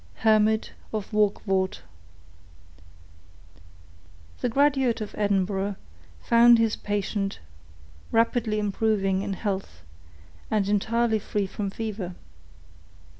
—Hermit 0.23 0.73
of 0.91 1.13
Warkevorth. 1.13 1.81
The 4.39 4.49
graduate 4.49 4.99
of 4.99 5.13
Edinburgh 5.15 5.75
found 6.23 6.57
his 6.57 6.75
patient 6.75 7.37
rapidly 8.11 8.57
improving 8.57 9.21
in 9.21 9.33
health, 9.33 9.83
and 10.49 10.67
entirely 10.67 11.19
free 11.19 11.45
from 11.45 11.69
fever. 11.69 12.15